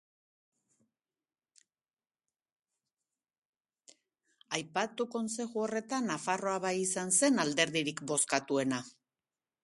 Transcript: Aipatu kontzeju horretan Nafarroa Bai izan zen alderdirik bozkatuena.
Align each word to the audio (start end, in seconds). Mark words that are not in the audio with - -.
Aipatu 4.57 5.07
kontzeju 5.15 5.61
horretan 5.65 6.09
Nafarroa 6.13 6.55
Bai 6.65 6.73
izan 6.87 7.13
zen 7.19 7.43
alderdirik 7.45 8.01
bozkatuena. 8.13 8.81